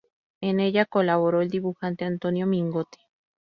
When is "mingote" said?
2.47-2.97